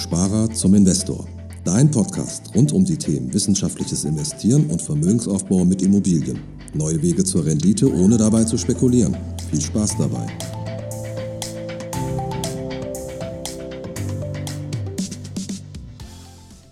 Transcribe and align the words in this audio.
Sparer 0.00 0.48
zum 0.50 0.74
Investor. 0.74 1.28
Dein 1.62 1.90
Podcast 1.90 2.54
rund 2.54 2.72
um 2.72 2.86
die 2.86 2.96
Themen 2.96 3.32
wissenschaftliches 3.34 4.04
Investieren 4.04 4.70
und 4.70 4.80
Vermögensaufbau 4.80 5.62
mit 5.66 5.82
Immobilien. 5.82 6.38
Neue 6.72 7.02
Wege 7.02 7.22
zur 7.22 7.44
Rendite, 7.44 7.92
ohne 7.92 8.16
dabei 8.16 8.44
zu 8.44 8.56
spekulieren. 8.56 9.14
Viel 9.50 9.60
Spaß 9.60 9.98
dabei. 9.98 10.26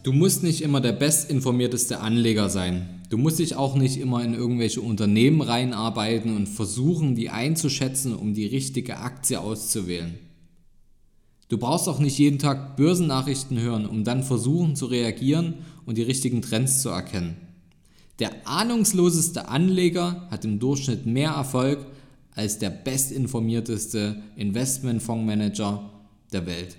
Du 0.03 0.13
musst 0.13 0.43
nicht 0.43 0.63
immer 0.63 0.81
der 0.81 0.93
bestinformierteste 0.93 2.01
Anleger 2.01 2.49
sein. 2.49 3.03
Du 3.11 3.19
musst 3.19 3.41
dich 3.41 3.57
auch 3.57 3.77
nicht 3.77 3.99
immer 3.99 4.25
in 4.25 4.33
irgendwelche 4.33 4.81
Unternehmen 4.81 5.43
reinarbeiten 5.43 6.35
und 6.35 6.49
versuchen, 6.49 7.15
die 7.15 7.29
einzuschätzen, 7.29 8.15
um 8.15 8.33
die 8.33 8.47
richtige 8.47 8.97
Aktie 8.97 9.39
auszuwählen. 9.39 10.15
Du 11.49 11.57
brauchst 11.57 11.89
auch 11.89 11.99
nicht 11.99 12.19
jeden 12.19 12.39
Tag 12.39 12.77
Börsennachrichten 12.77 13.59
hören, 13.59 13.87
um 13.87 14.05
dann 14.05 14.23
versuchen 14.23 14.77
zu 14.77 14.87
reagieren 14.87 15.55
und 15.87 15.97
die 15.97 16.03
richtigen 16.03 16.43
Trends 16.43 16.83
zu 16.83 16.91
erkennen. 16.91 17.37
Der 18.19 18.47
ahnungsloseste 18.47 19.49
Anleger 19.49 20.29
hat 20.31 20.45
im 20.45 20.59
Durchschnitt 20.59 21.07
mehr 21.07 21.31
Erfolg 21.31 21.87
als 22.35 22.59
der 22.59 22.71
bestinformierteste 22.71 24.23
Investmentfondsmanager 24.37 25.91
der 26.33 26.47
Welt. 26.47 26.77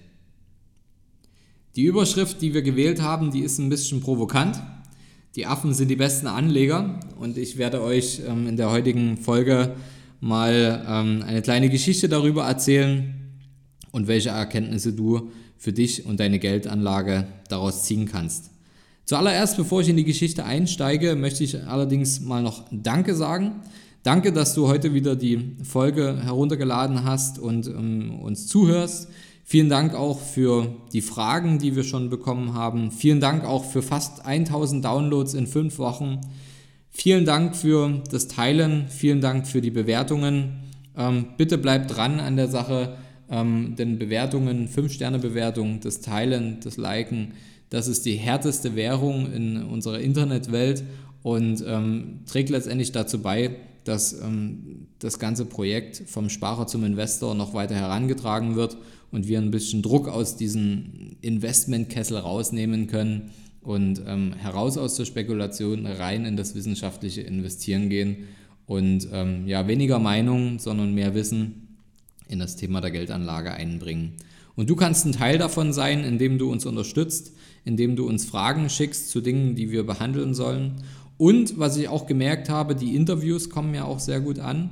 Die 1.76 1.84
Überschrift, 1.84 2.42
die 2.42 2.54
wir 2.54 2.62
gewählt 2.62 3.02
haben, 3.02 3.32
die 3.32 3.42
ist 3.42 3.58
ein 3.58 3.70
bisschen 3.70 4.02
provokant. 4.02 4.62
Die 5.36 5.46
Affen 5.46 5.74
sind 5.74 5.88
die 5.90 5.96
besten 5.96 6.28
Anleger 6.28 7.00
und 7.20 7.38
ich 7.38 7.58
werde 7.58 7.82
euch 7.82 8.22
ähm, 8.28 8.48
in 8.48 8.58
der 8.58 8.70
heutigen 8.70 9.18
Folge 9.18 9.76
mal 10.20 10.86
ähm, 10.88 11.24
eine 11.26 11.42
kleine 11.42 11.70
Geschichte 11.70 12.10
darüber 12.10 12.46
erzählen 12.46 13.19
und 13.92 14.08
welche 14.08 14.30
Erkenntnisse 14.30 14.94
du 14.94 15.32
für 15.58 15.74
dich 15.74 16.06
und 16.06 16.20
deine 16.20 16.40
Geldanlage 16.40 17.28
daraus 17.50 17.84
ziehen 17.84 18.06
kannst. 18.06 18.52
Zuallererst, 19.06 19.58
bevor 19.58 19.82
ich 19.82 19.90
in 19.90 19.98
die 19.98 20.04
Geschichte 20.04 20.46
einsteige, 20.46 21.16
möchte 21.16 21.44
ich 21.44 21.64
allerdings 21.64 22.22
mal 22.22 22.44
noch 22.44 22.66
Danke 22.72 23.16
sagen. 23.16 23.62
Danke, 24.04 24.32
dass 24.32 24.54
du 24.54 24.68
heute 24.68 24.94
wieder 24.94 25.16
die 25.16 25.56
Folge 25.64 26.20
heruntergeladen 26.24 27.04
hast 27.04 27.38
und 27.40 27.68
ähm, 27.68 28.20
uns 28.22 28.48
zuhörst. 28.48 29.10
Vielen 29.44 29.68
Dank 29.68 29.96
auch 29.96 30.20
für 30.20 30.76
die 30.94 31.02
Fragen, 31.02 31.58
die 31.58 31.76
wir 31.76 31.84
schon 31.84 32.12
bekommen 32.12 32.54
haben. 32.54 32.92
Vielen 32.92 33.20
Dank 33.20 33.44
auch 33.44 33.66
für 33.66 33.82
fast 33.82 34.26
1000 34.26 34.86
Downloads 34.86 35.34
in 35.34 35.48
fünf 35.48 35.80
Wochen. 35.80 36.22
Vielen 36.92 37.26
Dank 37.26 37.56
für 37.56 38.04
das 38.12 38.28
Teilen. 38.28 38.88
Vielen 38.90 39.22
Dank 39.22 39.48
für 39.48 39.60
die 39.60 39.72
Bewertungen. 39.72 40.60
Ähm, 40.96 41.30
bitte 41.36 41.58
bleibt 41.58 41.96
dran 41.96 42.20
an 42.20 42.36
der 42.36 42.48
Sache, 42.48 42.96
ähm, 43.30 43.76
denn 43.78 44.00
Bewertungen, 44.00 44.68
5-Sterne-Bewertungen, 44.68 45.80
das 45.82 46.02
Teilen, 46.02 46.60
das 46.64 46.78
Liken, 46.78 47.34
das 47.70 47.88
ist 47.88 48.06
die 48.06 48.16
härteste 48.16 48.76
Währung 48.76 49.32
in 49.32 49.64
unserer 49.64 50.00
Internetwelt 50.00 50.84
und 51.22 51.64
ähm, 51.68 52.22
trägt 52.26 52.50
letztendlich 52.50 52.92
dazu 52.92 53.22
bei, 53.22 53.56
dass 53.84 54.14
ähm, 54.22 54.88
das 55.00 55.20
ganze 55.20 55.46
Projekt 55.46 56.04
vom 56.08 56.30
Sparer 56.30 56.68
zum 56.68 56.84
Investor 56.84 57.36
noch 57.36 57.54
weiter 57.54 57.76
herangetragen 57.76 58.56
wird 58.56 58.78
und 59.12 59.28
wir 59.28 59.40
ein 59.40 59.52
bisschen 59.52 59.82
Druck 59.82 60.08
aus 60.08 60.36
diesem 60.36 61.16
Investmentkessel 61.22 62.18
rausnehmen 62.18 62.88
können 62.88 63.32
und 63.62 64.02
ähm, 64.08 64.34
heraus 64.34 64.78
aus 64.78 64.96
der 64.96 65.06
Spekulation 65.06 65.86
rein 65.86 66.26
in 66.26 66.38
das 66.38 66.56
wissenschaftliche 66.56 67.22
Investieren 67.22 67.90
gehen 67.90 68.28
und 68.66 69.08
ähm, 69.12 69.48
ja 69.48 69.68
weniger 69.68 70.00
Meinung, 70.00 70.60
sondern 70.60 70.94
mehr 70.94 71.14
Wissen 71.14 71.69
in 72.30 72.40
das 72.40 72.56
Thema 72.56 72.80
der 72.82 72.92
Geldanlage 72.92 73.52
einbringen. 73.52 74.14
Und 74.56 74.70
du 74.70 74.76
kannst 74.76 75.06
ein 75.06 75.12
Teil 75.14 75.38
davon 75.38 75.74
sein, 75.74 76.04
indem 76.04 76.38
du 76.38 76.52
uns 76.52 76.66
unterstützt, 76.66 77.34
indem 77.66 77.96
du 77.96 78.08
uns 78.08 78.26
Fragen 78.26 78.70
schickst 78.70 79.10
zu 79.10 79.22
Dingen, 79.22 79.56
die 79.56 79.72
wir 79.72 79.86
behandeln 79.86 80.34
sollen. 80.34 80.84
Und 81.18 81.60
was 81.60 81.78
ich 81.78 81.88
auch 81.88 82.08
gemerkt 82.08 82.50
habe, 82.50 82.76
die 82.76 82.96
Interviews 82.96 83.50
kommen 83.50 83.74
ja 83.74 83.86
auch 83.86 84.00
sehr 84.00 84.20
gut 84.20 84.40
an. 84.40 84.72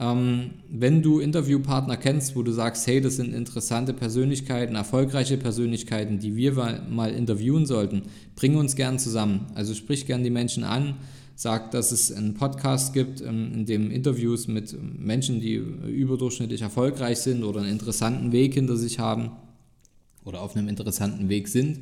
Ähm, 0.00 0.50
wenn 0.68 1.02
du 1.02 1.20
Interviewpartner 1.20 1.96
kennst, 1.96 2.34
wo 2.34 2.42
du 2.42 2.50
sagst, 2.50 2.86
hey, 2.86 3.00
das 3.00 3.16
sind 3.16 3.32
interessante 3.32 3.92
Persönlichkeiten, 3.92 4.74
erfolgreiche 4.74 5.36
Persönlichkeiten, 5.36 6.18
die 6.18 6.34
wir 6.34 6.82
mal 6.90 7.12
interviewen 7.12 7.64
sollten, 7.64 8.02
bring 8.34 8.56
uns 8.56 8.74
gern 8.74 8.98
zusammen. 8.98 9.46
Also 9.54 9.74
sprich 9.74 10.06
gern 10.06 10.24
die 10.24 10.30
Menschen 10.30 10.64
an, 10.64 10.94
sag, 11.34 11.70
dass 11.70 11.92
es 11.92 12.12
einen 12.12 12.34
Podcast 12.34 12.92
gibt, 12.92 13.20
ähm, 13.20 13.52
in 13.54 13.66
dem 13.66 13.90
Interviews 13.90 14.48
mit 14.48 14.76
Menschen, 14.98 15.40
die 15.40 15.54
überdurchschnittlich 15.54 16.62
erfolgreich 16.62 17.18
sind 17.18 17.44
oder 17.44 17.60
einen 17.60 17.72
interessanten 17.72 18.32
Weg 18.32 18.54
hinter 18.54 18.76
sich 18.76 18.98
haben 18.98 19.32
oder 20.24 20.40
auf 20.40 20.56
einem 20.56 20.68
interessanten 20.68 21.28
Weg 21.28 21.48
sind 21.48 21.80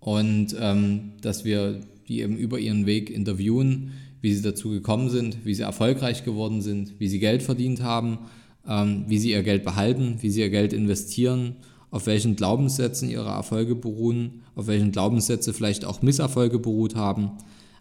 und 0.00 0.54
ähm, 0.58 1.12
dass 1.20 1.44
wir 1.44 1.80
die 2.08 2.20
eben 2.20 2.36
über 2.36 2.58
ihren 2.58 2.86
Weg 2.86 3.10
interviewen 3.10 3.92
wie 4.24 4.32
sie 4.32 4.40
dazu 4.40 4.70
gekommen 4.70 5.10
sind, 5.10 5.44
wie 5.44 5.52
sie 5.52 5.64
erfolgreich 5.64 6.24
geworden 6.24 6.62
sind, 6.62 6.94
wie 6.98 7.08
sie 7.08 7.18
Geld 7.18 7.42
verdient 7.42 7.82
haben, 7.82 8.20
ähm, 8.66 9.04
wie 9.06 9.18
sie 9.18 9.32
ihr 9.32 9.42
Geld 9.42 9.64
behalten, 9.64 10.16
wie 10.22 10.30
sie 10.30 10.40
ihr 10.40 10.48
Geld 10.48 10.72
investieren, 10.72 11.56
auf 11.90 12.06
welchen 12.06 12.34
Glaubenssätzen 12.34 13.10
ihre 13.10 13.28
Erfolge 13.28 13.74
beruhen, 13.74 14.40
auf 14.54 14.66
welchen 14.66 14.92
Glaubenssätze 14.92 15.52
vielleicht 15.52 15.84
auch 15.84 16.00
Misserfolge 16.00 16.58
beruht 16.58 16.94
haben. 16.94 17.32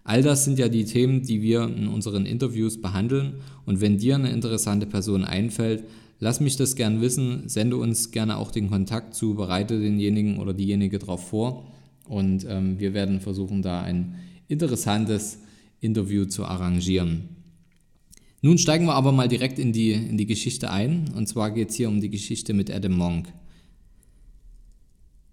All 0.04 0.22
das 0.22 0.44
sind 0.44 0.60
ja 0.60 0.68
die 0.68 0.86
Themen, 0.86 1.24
die 1.24 1.42
wir 1.42 1.64
in 1.64 1.88
unseren 1.88 2.26
Interviews 2.26 2.82
behandeln. 2.82 3.36
Und 3.66 3.80
wenn 3.80 3.98
dir 3.98 4.16
eine 4.16 4.32
interessante 4.32 4.86
Person 4.86 5.24
einfällt, 5.24 5.86
lass 6.20 6.40
mich 6.40 6.58
das 6.58 6.76
gern 6.76 7.02
wissen, 7.02 7.48
sende 7.48 7.78
uns 7.78 8.12
gerne 8.12 8.38
auch 8.38 8.52
den 8.52 8.70
Kontakt 8.70 9.16
zu, 9.16 9.36
bereite 9.36 9.80
denjenigen 9.80 10.40
oder 10.40 10.54
diejenige 10.54 11.00
darauf 11.00 11.28
vor. 11.30 11.72
Und 12.08 12.46
ähm, 12.50 12.80
wir 12.80 12.94
werden 12.94 13.22
versuchen, 13.22 13.62
da 13.62 13.82
ein 13.82 14.16
interessantes 14.48 15.40
Interview 15.80 16.26
zu 16.26 16.46
arrangieren. 16.46 17.30
Nun 18.42 18.58
steigen 18.58 18.86
wir 18.86 18.96
aber 18.96 19.14
mal 19.14 19.30
direkt 19.30 19.58
in 19.58 19.72
die, 19.72 19.94
in 19.94 20.18
die 20.18 20.26
Geschichte 20.26 20.70
ein. 20.70 21.14
Und 21.16 21.28
zwar 21.28 21.52
geht 21.52 21.70
es 21.70 21.76
hier 21.76 21.88
um 21.88 22.02
die 22.02 22.10
Geschichte 22.10 22.54
mit 22.54 22.70
Adam 22.70 22.92
Monk. 22.92 23.30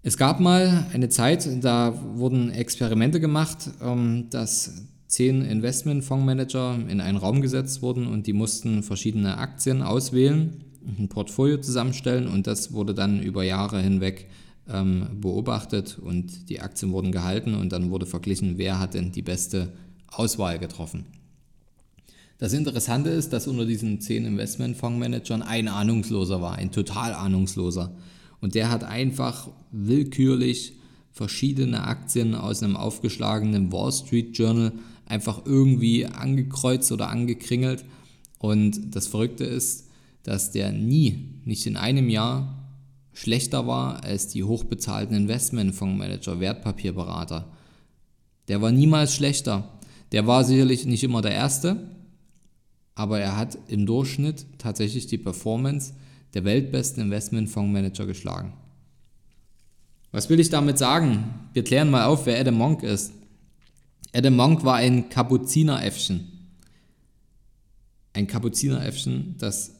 Es 0.03 0.17
gab 0.17 0.39
mal 0.39 0.87
eine 0.93 1.09
Zeit, 1.09 1.63
da 1.63 1.93
wurden 2.15 2.49
Experimente 2.49 3.19
gemacht, 3.19 3.69
ähm, 3.83 4.27
dass 4.31 4.87
zehn 5.07 5.43
Investmentfondsmanager 5.43 6.79
in 6.87 7.01
einen 7.01 7.17
Raum 7.17 7.41
gesetzt 7.41 7.83
wurden 7.83 8.07
und 8.07 8.25
die 8.25 8.33
mussten 8.33 8.81
verschiedene 8.81 9.37
Aktien 9.37 9.83
auswählen, 9.83 10.63
ein 10.97 11.07
Portfolio 11.07 11.57
zusammenstellen 11.57 12.27
und 12.27 12.47
das 12.47 12.73
wurde 12.73 12.95
dann 12.95 13.21
über 13.21 13.43
Jahre 13.43 13.79
hinweg 13.79 14.27
ähm, 14.67 15.07
beobachtet 15.21 15.99
und 16.01 16.49
die 16.49 16.61
Aktien 16.61 16.91
wurden 16.91 17.11
gehalten 17.11 17.53
und 17.53 17.71
dann 17.71 17.91
wurde 17.91 18.07
verglichen, 18.07 18.57
wer 18.57 18.79
hat 18.79 18.95
denn 18.95 19.11
die 19.11 19.21
beste 19.21 19.71
Auswahl 20.07 20.57
getroffen. 20.57 21.05
Das 22.39 22.53
Interessante 22.53 23.11
ist, 23.11 23.33
dass 23.33 23.47
unter 23.47 23.65
diesen 23.65 24.01
zehn 24.01 24.25
Investmentfondsmanagern 24.25 25.43
ein 25.43 25.67
Ahnungsloser 25.67 26.41
war, 26.41 26.55
ein 26.55 26.71
total 26.71 27.13
Ahnungsloser. 27.13 27.91
Und 28.41 28.55
der 28.55 28.69
hat 28.69 28.83
einfach 28.83 29.49
willkürlich 29.71 30.73
verschiedene 31.11 31.83
Aktien 31.83 32.35
aus 32.35 32.63
einem 32.63 32.75
aufgeschlagenen 32.75 33.71
Wall 33.71 33.91
Street 33.91 34.37
Journal 34.37 34.73
einfach 35.05 35.45
irgendwie 35.45 36.05
angekreuzt 36.05 36.91
oder 36.91 37.09
angekringelt. 37.09 37.85
Und 38.39 38.95
das 38.95 39.07
Verrückte 39.07 39.43
ist, 39.43 39.89
dass 40.23 40.51
der 40.51 40.71
nie, 40.71 41.35
nicht 41.45 41.65
in 41.65 41.77
einem 41.77 42.09
Jahr, 42.09 42.57
schlechter 43.13 43.67
war 43.67 44.03
als 44.03 44.29
die 44.29 44.43
hochbezahlten 44.43 45.15
Investmentfondsmanager, 45.15 46.39
Wertpapierberater. 46.39 47.51
Der 48.47 48.61
war 48.61 48.71
niemals 48.71 49.13
schlechter. 49.13 49.79
Der 50.11 50.27
war 50.27 50.43
sicherlich 50.43 50.85
nicht 50.85 51.03
immer 51.03 51.21
der 51.21 51.31
Erste, 51.31 51.89
aber 52.95 53.19
er 53.19 53.37
hat 53.37 53.57
im 53.67 53.85
Durchschnitt 53.85 54.45
tatsächlich 54.57 55.07
die 55.07 55.17
Performance 55.17 55.93
der 56.33 56.43
weltbesten 56.43 57.03
Investmentfondsmanager 57.03 58.05
geschlagen. 58.05 58.53
Was 60.11 60.29
will 60.29 60.39
ich 60.39 60.49
damit 60.49 60.77
sagen? 60.77 61.49
Wir 61.53 61.63
klären 61.63 61.89
mal 61.89 62.05
auf, 62.05 62.25
wer 62.25 62.39
Adam 62.39 62.55
Monk 62.55 62.83
ist. 62.83 63.13
Adam 64.13 64.35
Monk 64.35 64.65
war 64.65 64.75
ein 64.75 65.09
Kapuzineräffchen. 65.09 66.27
Ein 68.13 68.27
Kapuzineräffchen, 68.27 69.35
das 69.37 69.75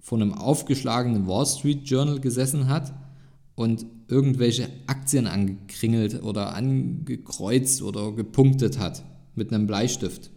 vor 0.00 0.18
einem 0.18 0.34
aufgeschlagenen 0.34 1.28
Wall 1.28 1.46
Street 1.46 1.88
Journal 1.88 2.20
gesessen 2.20 2.68
hat 2.68 2.92
und 3.54 3.86
irgendwelche 4.08 4.68
Aktien 4.86 5.26
angekringelt 5.26 6.22
oder 6.22 6.54
angekreuzt 6.54 7.80
oder 7.82 8.12
gepunktet 8.12 8.78
hat 8.78 9.04
mit 9.34 9.52
einem 9.52 9.66
Bleistift. 9.66 10.30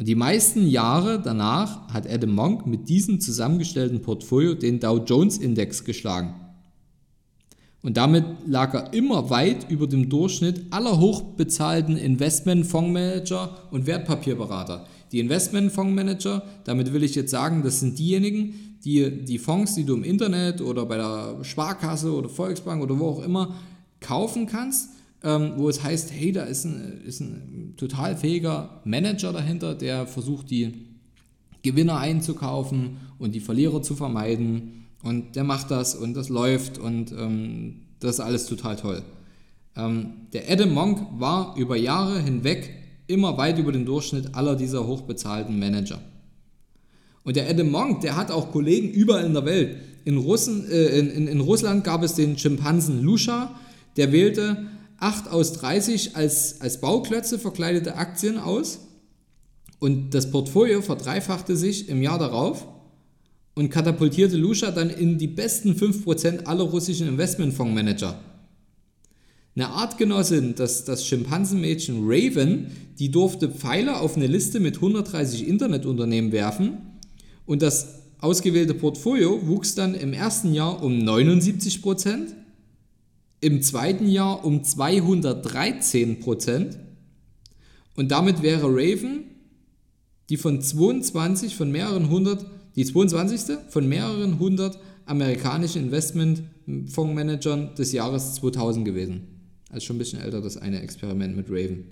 Und 0.00 0.06
die 0.08 0.14
meisten 0.14 0.66
Jahre 0.66 1.20
danach 1.22 1.86
hat 1.92 2.10
Adam 2.10 2.34
Monk 2.34 2.66
mit 2.66 2.88
diesem 2.88 3.20
zusammengestellten 3.20 4.00
Portfolio 4.00 4.54
den 4.54 4.80
Dow 4.80 4.96
Jones 4.96 5.36
Index 5.36 5.84
geschlagen. 5.84 6.36
Und 7.82 7.98
damit 7.98 8.24
lag 8.46 8.72
er 8.72 8.94
immer 8.94 9.28
weit 9.28 9.70
über 9.70 9.86
dem 9.86 10.08
Durchschnitt 10.08 10.62
aller 10.70 10.98
hochbezahlten 10.98 11.98
Investmentfondsmanager 11.98 13.58
und 13.72 13.86
Wertpapierberater. 13.86 14.86
Die 15.12 15.20
Investmentfondsmanager, 15.20 16.44
damit 16.64 16.94
will 16.94 17.02
ich 17.02 17.14
jetzt 17.14 17.30
sagen, 17.30 17.62
das 17.62 17.80
sind 17.80 17.98
diejenigen, 17.98 18.78
die 18.82 19.26
die 19.26 19.38
Fonds, 19.38 19.74
die 19.74 19.84
du 19.84 19.92
im 19.96 20.02
Internet 20.02 20.62
oder 20.62 20.86
bei 20.86 20.96
der 20.96 21.44
Sparkasse 21.44 22.14
oder 22.14 22.30
Volksbank 22.30 22.82
oder 22.82 22.98
wo 22.98 23.08
auch 23.08 23.22
immer 23.22 23.54
kaufen 24.00 24.46
kannst, 24.46 24.92
ähm, 25.22 25.52
wo 25.56 25.68
es 25.68 25.82
heißt, 25.82 26.12
hey, 26.12 26.32
da 26.32 26.42
ist 26.44 26.64
ein, 26.64 27.02
ist 27.04 27.20
ein 27.20 27.74
total 27.76 28.16
fähiger 28.16 28.80
Manager 28.84 29.32
dahinter, 29.32 29.74
der 29.74 30.06
versucht, 30.06 30.50
die 30.50 30.72
Gewinner 31.62 31.98
einzukaufen 31.98 32.96
und 33.18 33.34
die 33.34 33.40
Verlierer 33.40 33.82
zu 33.82 33.94
vermeiden. 33.94 34.86
Und 35.02 35.36
der 35.36 35.44
macht 35.44 35.70
das 35.70 35.94
und 35.94 36.14
das 36.14 36.28
läuft 36.28 36.78
und 36.78 37.12
ähm, 37.12 37.82
das 38.00 38.16
ist 38.16 38.20
alles 38.20 38.46
total 38.46 38.76
toll. 38.76 39.02
Ähm, 39.76 40.12
der 40.32 40.50
Adam 40.50 40.72
Monk 40.72 41.06
war 41.18 41.54
über 41.56 41.76
Jahre 41.76 42.20
hinweg 42.20 42.70
immer 43.06 43.36
weit 43.36 43.58
über 43.58 43.72
den 43.72 43.84
Durchschnitt 43.84 44.34
aller 44.34 44.56
dieser 44.56 44.86
hochbezahlten 44.86 45.58
Manager. 45.58 46.00
Und 47.24 47.36
der 47.36 47.48
Adam 47.48 47.70
Monk, 47.70 48.00
der 48.00 48.16
hat 48.16 48.30
auch 48.30 48.50
Kollegen 48.52 48.88
überall 48.88 49.24
in 49.24 49.34
der 49.34 49.44
Welt. 49.44 49.76
In, 50.04 50.16
Russen, 50.16 50.68
äh, 50.70 50.98
in, 50.98 51.10
in, 51.10 51.28
in 51.28 51.40
Russland 51.40 51.84
gab 51.84 52.02
es 52.02 52.14
den 52.14 52.38
Schimpansen 52.38 53.02
Lusha, 53.02 53.54
der 53.96 54.12
wählte 54.12 54.66
8 55.00 55.30
aus 55.30 55.54
30 55.54 56.16
als, 56.16 56.60
als 56.60 56.80
Bauklötze 56.80 57.38
verkleidete 57.38 57.96
Aktien 57.96 58.38
aus. 58.38 58.80
Und 59.78 60.10
das 60.14 60.30
Portfolio 60.30 60.82
verdreifachte 60.82 61.56
sich 61.56 61.88
im 61.88 62.02
Jahr 62.02 62.18
darauf 62.18 62.66
und 63.54 63.70
katapultierte 63.70 64.36
Lusha 64.36 64.70
dann 64.70 64.90
in 64.90 65.18
die 65.18 65.26
besten 65.26 65.72
5% 65.72 66.44
aller 66.44 66.64
russischen 66.64 67.08
Investmentfondsmanager. 67.08 68.20
Eine 69.56 69.68
Artgenossin, 69.68 70.54
das, 70.54 70.84
das 70.84 71.06
Schimpansenmädchen 71.06 72.02
Raven, 72.04 72.70
die 72.98 73.10
durfte 73.10 73.48
Pfeile 73.48 73.98
auf 73.98 74.16
eine 74.16 74.26
Liste 74.26 74.60
mit 74.60 74.76
130 74.76 75.46
Internetunternehmen 75.48 76.30
werfen. 76.30 76.78
Und 77.46 77.62
das 77.62 78.00
ausgewählte 78.20 78.74
Portfolio 78.74 79.46
wuchs 79.46 79.74
dann 79.74 79.94
im 79.94 80.12
ersten 80.12 80.54
Jahr 80.54 80.82
um 80.82 80.92
79%, 80.92 82.34
im 83.40 83.62
zweiten 83.62 84.08
Jahr 84.08 84.44
um 84.44 84.62
213% 84.62 86.76
und 87.96 88.10
damit 88.10 88.42
wäre 88.42 88.68
Raven 88.68 89.30
die 90.30 90.36
von 90.36 90.62
22 90.62 91.56
von 91.56 91.72
mehreren 91.72 92.08
hundert, 92.08 92.46
die 92.76 92.84
22. 92.84 93.58
von 93.68 93.88
mehreren 93.88 94.38
hundert 94.38 94.78
amerikanischen 95.04 95.82
Investmentfondsmanagern 95.82 97.74
des 97.74 97.92
Jahres 97.92 98.34
2000 98.34 98.84
gewesen. 98.84 99.22
Also 99.70 99.86
schon 99.86 99.96
ein 99.96 99.98
bisschen 99.98 100.20
älter 100.20 100.40
das 100.40 100.56
eine 100.56 100.80
Experiment 100.80 101.36
mit 101.36 101.50
Raven. 101.50 101.84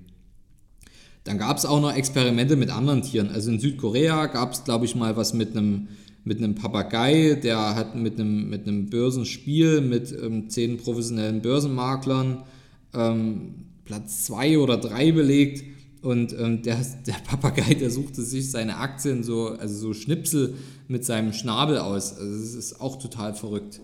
Dann 1.24 1.38
gab 1.38 1.56
es 1.58 1.66
auch 1.66 1.80
noch 1.80 1.94
Experimente 1.94 2.56
mit 2.56 2.70
anderen 2.70 3.02
Tieren. 3.02 3.30
Also 3.30 3.50
in 3.50 3.60
Südkorea 3.60 4.26
gab 4.26 4.52
es, 4.52 4.64
glaube 4.64 4.84
ich, 4.84 4.94
mal 4.94 5.16
was 5.16 5.34
mit 5.34 5.56
einem 5.56 5.88
mit 6.24 6.38
einem 6.38 6.54
Papagei, 6.54 7.38
der 7.42 7.74
hat 7.74 7.96
mit 7.96 8.20
einem, 8.20 8.50
mit 8.50 8.68
einem 8.68 8.90
Börsenspiel 8.90 9.80
mit 9.80 10.12
ähm, 10.12 10.50
zehn 10.50 10.76
professionellen 10.76 11.40
Börsenmaklern 11.40 12.42
ähm, 12.92 13.54
Platz 13.86 14.24
zwei 14.24 14.58
oder 14.58 14.76
drei 14.76 15.10
belegt 15.12 15.64
und 16.02 16.32
ähm, 16.38 16.62
der, 16.62 16.78
der 17.06 17.16
Papagei, 17.24 17.74
der 17.74 17.90
suchte 17.90 18.22
sich 18.22 18.50
seine 18.50 18.76
Aktien 18.76 19.24
so, 19.24 19.48
also 19.48 19.74
so 19.74 19.94
Schnipsel 19.94 20.54
mit 20.86 21.04
seinem 21.04 21.32
Schnabel 21.32 21.78
aus. 21.78 22.16
Also 22.18 22.38
das 22.38 22.54
ist 22.54 22.80
auch 22.80 22.98
total 22.98 23.34
verrückt. 23.34 23.80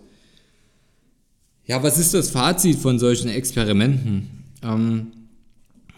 Ja, 1.66 1.82
was 1.82 1.98
ist 1.98 2.12
das 2.12 2.30
Fazit 2.30 2.76
von 2.76 2.98
solchen 2.98 3.30
Experimenten? 3.30 4.28
Ähm, 4.62 5.06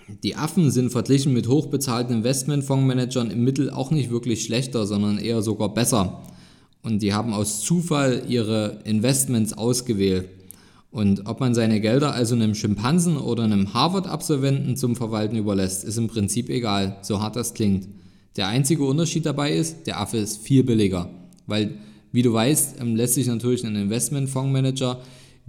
die 0.08 0.36
Affen 0.36 0.70
sind 0.70 0.90
verglichen 0.90 1.32
mit 1.32 1.48
hochbezahlten 1.48 2.16
Investmentfondsmanagern 2.16 3.30
im 3.30 3.42
Mittel 3.42 3.70
auch 3.70 3.90
nicht 3.90 4.10
wirklich 4.10 4.44
schlechter, 4.44 4.86
sondern 4.86 5.18
eher 5.18 5.42
sogar 5.42 5.74
besser. 5.74 6.22
Und 6.82 7.02
die 7.02 7.12
haben 7.12 7.32
aus 7.32 7.62
Zufall 7.62 8.22
ihre 8.28 8.78
Investments 8.84 9.52
ausgewählt. 9.52 10.28
Und 10.92 11.26
ob 11.26 11.40
man 11.40 11.54
seine 11.54 11.80
Gelder 11.80 12.14
also 12.14 12.36
einem 12.36 12.54
Schimpansen 12.54 13.16
oder 13.16 13.42
einem 13.42 13.74
Harvard-Absolventen 13.74 14.76
zum 14.76 14.94
Verwalten 14.94 15.36
überlässt, 15.36 15.84
ist 15.84 15.98
im 15.98 16.06
Prinzip 16.06 16.48
egal, 16.48 16.96
so 17.02 17.20
hart 17.20 17.34
das 17.34 17.54
klingt. 17.54 17.88
Der 18.36 18.46
einzige 18.46 18.84
Unterschied 18.84 19.26
dabei 19.26 19.52
ist, 19.52 19.86
der 19.86 20.00
Affe 20.00 20.18
ist 20.18 20.38
viel 20.38 20.62
billiger. 20.62 21.10
Weil, 21.46 21.78
wie 22.12 22.22
du 22.22 22.32
weißt, 22.32 22.80
ähm, 22.80 22.94
lässt 22.94 23.14
sich 23.14 23.26
natürlich 23.26 23.64
ein 23.66 23.74
Investmentfondsmanager 23.74 25.00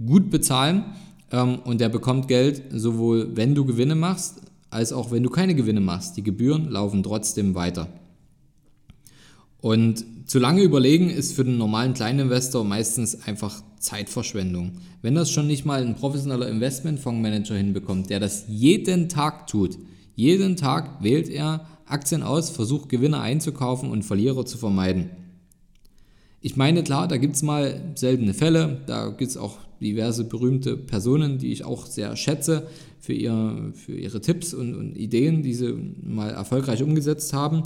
gut 0.04 0.30
bezahlen 0.30 0.84
ähm, 1.30 1.60
und 1.64 1.80
der 1.80 1.88
bekommt 1.88 2.28
Geld, 2.28 2.62
sowohl 2.72 3.36
wenn 3.36 3.54
du 3.54 3.64
Gewinne 3.64 3.94
machst, 3.94 4.40
als 4.70 4.92
auch 4.92 5.10
wenn 5.10 5.22
du 5.22 5.30
keine 5.30 5.54
Gewinne 5.54 5.80
machst. 5.80 6.16
Die 6.16 6.22
Gebühren 6.22 6.68
laufen 6.70 7.02
trotzdem 7.02 7.54
weiter. 7.54 7.88
Und 9.60 10.04
zu 10.26 10.38
lange 10.38 10.62
überlegen 10.62 11.10
ist 11.10 11.32
für 11.32 11.44
den 11.44 11.58
normalen 11.58 11.94
Kleininvestor 11.94 12.64
meistens 12.64 13.26
einfach 13.26 13.62
Zeitverschwendung. 13.80 14.72
Wenn 15.02 15.14
das 15.14 15.30
schon 15.30 15.46
nicht 15.46 15.64
mal 15.64 15.82
ein 15.82 15.94
professioneller 15.94 16.48
Investmentfondsmanager 16.48 17.54
hinbekommt, 17.54 18.10
der 18.10 18.20
das 18.20 18.44
jeden 18.48 19.08
Tag 19.08 19.46
tut, 19.46 19.78
jeden 20.14 20.56
Tag 20.56 21.02
wählt 21.02 21.28
er 21.28 21.66
Aktien 21.86 22.22
aus, 22.22 22.50
versucht 22.50 22.88
Gewinne 22.88 23.20
einzukaufen 23.20 23.90
und 23.90 24.04
Verlierer 24.04 24.44
zu 24.44 24.58
vermeiden. 24.58 25.10
Ich 26.40 26.56
meine, 26.56 26.82
klar, 26.82 27.08
da 27.08 27.16
gibt 27.16 27.36
es 27.36 27.42
mal 27.42 27.92
seltene 27.94 28.34
Fälle, 28.34 28.82
da 28.86 29.08
gibt 29.08 29.30
es 29.30 29.36
auch 29.36 29.58
diverse 29.80 30.24
berühmte 30.24 30.76
Personen, 30.76 31.38
die 31.38 31.52
ich 31.52 31.64
auch 31.64 31.86
sehr 31.86 32.16
schätze 32.16 32.66
für, 33.00 33.12
ihr, 33.12 33.72
für 33.74 33.94
ihre 33.94 34.20
Tipps 34.20 34.54
und, 34.54 34.74
und 34.74 34.96
Ideen, 34.96 35.42
die 35.42 35.54
sie 35.54 35.74
mal 36.02 36.30
erfolgreich 36.30 36.82
umgesetzt 36.82 37.32
haben. 37.32 37.62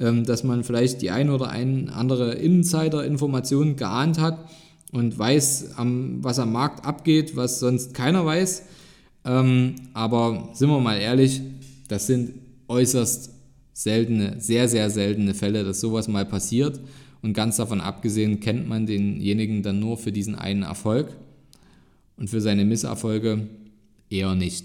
Ähm, 0.00 0.24
dass 0.24 0.42
man 0.42 0.64
vielleicht 0.64 1.02
die 1.02 1.10
ein 1.10 1.30
oder 1.30 1.50
ein 1.50 1.88
andere 1.88 2.34
Insider-Information 2.34 3.76
geahnt 3.76 4.18
hat 4.18 4.50
und 4.90 5.16
weiß, 5.16 5.74
was 5.76 6.38
am 6.40 6.52
Markt 6.52 6.84
abgeht, 6.84 7.36
was 7.36 7.60
sonst 7.60 7.94
keiner 7.94 8.26
weiß. 8.26 8.64
Ähm, 9.24 9.76
aber 9.92 10.48
sind 10.52 10.68
wir 10.68 10.80
mal 10.80 10.98
ehrlich, 10.98 11.42
das 11.86 12.08
sind 12.08 12.34
äußerst 12.66 13.30
seltene, 13.72 14.40
sehr, 14.40 14.68
sehr 14.68 14.90
seltene 14.90 15.32
Fälle, 15.32 15.62
dass 15.62 15.80
sowas 15.80 16.08
mal 16.08 16.24
passiert. 16.24 16.80
Und 17.22 17.32
ganz 17.32 17.56
davon 17.56 17.80
abgesehen 17.80 18.40
kennt 18.40 18.68
man 18.68 18.86
denjenigen 18.86 19.62
dann 19.62 19.78
nur 19.78 19.96
für 19.96 20.10
diesen 20.10 20.34
einen 20.34 20.62
Erfolg 20.62 21.08
und 22.16 22.30
für 22.30 22.40
seine 22.40 22.64
Misserfolge 22.64 23.48
eher 24.10 24.34
nicht. 24.34 24.64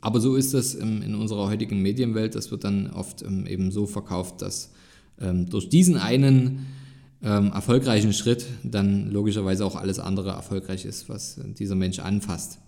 Aber 0.00 0.20
so 0.20 0.36
ist 0.36 0.54
das 0.54 0.74
in 0.74 1.14
unserer 1.14 1.48
heutigen 1.48 1.82
Medienwelt. 1.82 2.34
Das 2.34 2.50
wird 2.50 2.64
dann 2.64 2.90
oft 2.90 3.22
ähm, 3.22 3.46
eben 3.46 3.70
so 3.72 3.86
verkauft, 3.86 4.42
dass 4.42 4.70
ähm, 5.20 5.48
durch 5.48 5.68
diesen 5.68 5.96
einen 5.96 6.66
ähm, 7.22 7.50
erfolgreichen 7.52 8.12
Schritt 8.12 8.46
dann 8.62 9.10
logischerweise 9.10 9.64
auch 9.64 9.74
alles 9.74 9.98
andere 9.98 10.30
erfolgreich 10.30 10.84
ist, 10.84 11.08
was 11.08 11.40
dieser 11.58 11.74
Mensch 11.74 11.98
anfasst. 11.98 12.58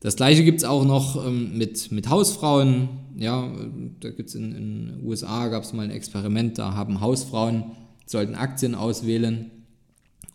Das 0.00 0.16
gleiche 0.16 0.44
gibt 0.44 0.58
es 0.58 0.64
auch 0.64 0.84
noch 0.84 1.30
mit, 1.30 1.92
mit 1.92 2.08
Hausfrauen. 2.08 2.88
Ja, 3.16 3.52
da 4.00 4.10
gibt 4.10 4.30
es 4.30 4.34
in 4.34 4.50
den 4.50 5.00
USA 5.04 5.46
gab 5.46 5.62
es 5.62 5.72
mal 5.72 5.82
ein 5.82 5.90
Experiment, 5.92 6.58
da 6.58 6.74
haben 6.74 7.00
Hausfrauen, 7.00 7.66
sollten 8.06 8.34
Aktien 8.34 8.74
auswählen 8.74 9.50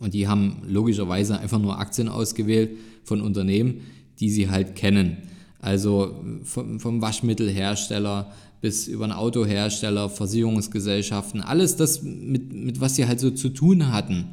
und 0.00 0.14
die 0.14 0.28
haben 0.28 0.62
logischerweise 0.66 1.38
einfach 1.38 1.58
nur 1.58 1.78
Aktien 1.78 2.08
ausgewählt 2.08 2.70
von 3.04 3.20
Unternehmen, 3.20 3.80
die 4.20 4.30
sie 4.30 4.48
halt 4.48 4.74
kennen. 4.76 5.18
Also 5.60 6.24
vom, 6.44 6.78
vom 6.78 7.02
Waschmittelhersteller 7.02 8.32
bis 8.60 8.88
über 8.88 9.04
einen 9.04 9.12
Autohersteller, 9.12 10.08
Versicherungsgesellschaften, 10.08 11.40
alles 11.40 11.76
das, 11.76 12.02
mit, 12.02 12.52
mit 12.52 12.80
was 12.80 12.96
sie 12.96 13.06
halt 13.06 13.20
so 13.20 13.30
zu 13.30 13.50
tun 13.50 13.92
hatten, 13.92 14.26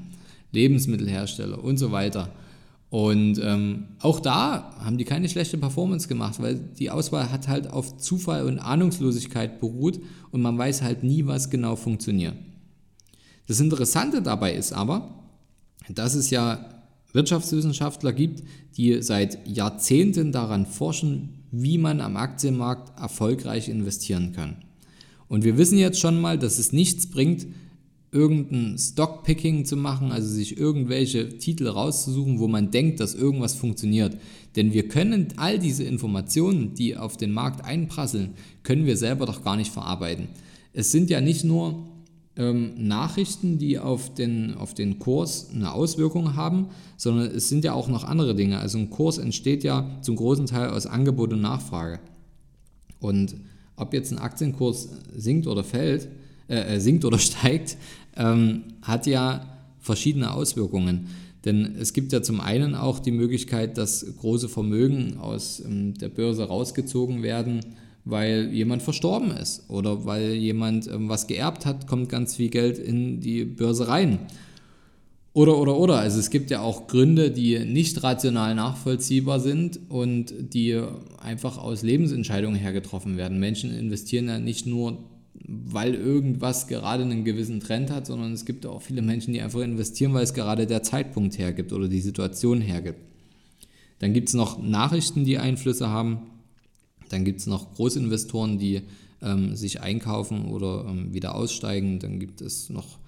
Lebensmittelhersteller 0.51 1.63
und 1.63 1.77
so 1.77 1.91
weiter. 1.91 2.31
Und 2.89 3.39
ähm, 3.43 3.86
auch 4.00 4.19
da 4.19 4.74
haben 4.79 4.98
die 4.98 5.05
keine 5.05 5.27
schlechte 5.27 5.57
Performance 5.57 6.07
gemacht, 6.07 6.41
weil 6.41 6.55
die 6.55 6.89
Auswahl 6.89 7.31
hat 7.31 7.48
halt 7.48 7.69
auf 7.69 7.98
Zufall 7.98 8.45
und 8.45 8.60
Ahnungslosigkeit 8.60 9.60
beruht 9.60 10.00
und 10.31 10.41
man 10.41 10.57
weiß 10.57 10.81
halt 10.81 11.03
nie, 11.03 11.25
was 11.25 11.50
genau 11.50 11.75
funktioniert. 11.75 12.36
Das 13.48 13.60
Interessante 13.60 14.22
dabei 14.22 14.53
ist 14.53 14.72
aber, 14.72 15.25
dass 15.89 16.15
es 16.15 16.30
ja 16.30 16.70
Wirtschaftswissenschaftler 17.13 18.13
gibt, 18.13 18.44
die 18.77 19.01
seit 19.01 19.48
Jahrzehnten 19.48 20.32
daran 20.32 20.65
forschen, 20.65 21.30
wie 21.51 21.77
man 21.77 22.01
am 22.01 22.18
Aktienmarkt 22.18 23.00
erfolgreich 23.00 23.70
investieren 23.70 24.34
kann. 24.34 24.58
Und 25.27 25.44
wir 25.44 25.58
wissen 25.58 25.77
jetzt 25.77 26.00
schon 26.00 26.20
mal, 26.20 26.38
dass 26.38 26.60
es 26.60 26.74
nichts 26.74 27.10
bringt, 27.10 27.48
irgendein 28.12 28.77
Stockpicking 28.77 29.65
zu 29.65 29.75
machen, 29.75 30.12
also 30.12 30.27
sich 30.27 30.58
irgendwelche 30.58 31.38
Titel 31.38 31.68
rauszusuchen, 31.68 32.39
wo 32.39 32.48
man 32.48 32.72
denkt, 32.72 33.00
dass 33.00 33.13
irgendwas 33.13 33.56
funktioniert. 33.56 34.18
Denn 34.56 34.72
wir 34.72 34.88
können 34.88 35.27
all 35.36 35.60
diese 35.60 35.84
Informationen, 35.84 36.74
die 36.75 36.96
auf 36.96 37.18
den 37.18 37.32
Markt 37.32 37.65
einprasseln, 37.65 38.34
können 38.63 38.86
wir 38.86 38.96
selber 38.96 39.25
doch 39.25 39.44
gar 39.44 39.58
nicht 39.58 39.72
verarbeiten. 39.72 40.30
Es 40.72 40.92
sind 40.92 41.10
ja 41.10 41.20
nicht 41.20 41.44
nur 41.44 41.86
ähm, 42.38 42.74
Nachrichten, 42.88 43.58
die 43.58 43.80
auf 43.80 44.13
den, 44.13 44.56
auf 44.56 44.74
den 44.74 45.00
Kurs 45.00 45.50
eine 45.54 45.74
Auswirkung 45.74 46.36
haben, 46.36 46.68
sondern 46.98 47.27
es 47.27 47.50
sind 47.50 47.63
ja 47.63 47.74
auch 47.74 47.88
noch 47.88 48.04
andere 48.04 48.36
Dinge. 48.36 48.60
Also 48.60 48.77
ein 48.77 48.89
Kurs 48.89 49.18
entsteht 49.18 49.63
ja 49.63 49.89
zum 50.01 50.15
großen 50.15 50.46
Teil 50.46 50.70
aus 50.70 50.86
Angebot 50.86 51.34
und 51.34 51.42
Nachfrage. 51.42 52.00
Und 53.00 53.36
ob 53.75 53.94
jetzt 53.94 54.12
ein 54.12 54.20
Aktienkurs 54.20 54.89
sinkt 55.15 55.48
oder 55.48 55.63
fällt, 55.63 56.08
äh, 56.50 56.75
äh 56.75 56.80
sinkt 56.80 57.06
oder 57.06 57.20
steigt, 57.20 57.77
ähm, 58.15 58.63
hat 58.82 59.08
ja 59.08 59.46
verschiedene 59.80 60.34
Auswirkungen. 60.34 61.08
Denn 61.46 61.75
es 61.80 61.94
gibt 61.94 62.12
ja 62.12 62.24
zum 62.24 62.42
einen 62.42 62.74
auch 62.74 63.00
die 63.00 63.12
Möglichkeit, 63.12 63.77
dass 63.77 64.06
große 64.20 64.50
Vermögen 64.50 65.20
aus 65.20 65.62
ähm, 65.63 65.94
der 65.94 66.10
Börse 66.10 66.44
rausgezogen 66.46 67.22
werden, 67.22 67.62
weil 68.06 68.52
jemand 68.54 68.84
verstorben 68.84 69.32
ist 69.32 69.70
oder 69.70 70.06
weil 70.06 70.34
jemand 70.34 70.88
ähm, 70.88 71.10
was 71.10 71.28
geerbt 71.28 71.66
hat, 71.66 71.88
kommt 71.88 72.08
ganz 72.10 72.36
viel 72.36 72.50
Geld 72.50 72.78
in 72.78 73.20
die 73.20 73.44
Börse 73.44 73.88
rein. 73.88 74.20
Oder, 75.34 75.58
oder, 75.58 75.76
oder. 75.78 76.00
Also 76.00 76.20
es 76.20 76.30
gibt 76.30 76.50
ja 76.50 76.62
auch 76.62 76.88
Gründe, 76.88 77.30
die 77.30 77.60
nicht 77.60 78.02
rational 78.04 78.56
nachvollziehbar 78.56 79.42
sind 79.42 79.80
und 79.90 80.34
die 80.54 80.82
einfach 81.20 81.58
aus 81.58 81.82
Lebensentscheidungen 81.82 82.58
her 82.58 82.72
getroffen 82.72 83.18
werden. 83.18 83.40
Menschen 83.40 83.78
investieren 83.78 84.30
ja 84.30 84.40
nicht 84.40 84.66
nur 84.66 85.00
weil 85.48 85.94
irgendwas 85.94 86.68
gerade 86.68 87.04
einen 87.04 87.24
gewissen 87.24 87.60
Trend 87.60 87.92
hat, 87.92 88.08
sondern 88.08 88.34
es 88.34 88.46
gibt 88.46 88.66
auch 88.66 88.82
viele 88.82 89.02
Menschen, 89.02 89.34
die 89.34 89.42
einfach 89.42 89.60
investieren, 89.60 90.14
weil 90.14 90.24
es 90.24 90.34
gerade 90.34 90.66
der 90.66 90.84
Zeitpunkt 90.84 91.38
hergibt 91.38 91.74
oder 91.74 91.88
die 91.88 92.02
Situation 92.02 92.62
hergibt. 92.62 93.00
Dann 94.00 94.14
gibt 94.14 94.30
es 94.30 94.34
noch 94.34 94.62
Nachrichten, 94.62 95.26
die 95.26 95.38
Einflüsse 95.38 95.90
haben. 95.90 96.20
Dann 97.10 97.26
gibt 97.26 97.40
es 97.40 97.48
noch 97.48 97.74
Großinvestoren, 97.76 98.58
die 98.58 98.82
ähm, 99.22 99.56
sich 99.56 99.82
einkaufen 99.82 100.46
oder 100.46 100.86
ähm, 100.88 101.14
wieder 101.14 101.36
aussteigen. 101.36 102.00
Dann 102.00 102.20
gibt 102.20 102.42
es 102.42 102.70
noch 102.70 103.00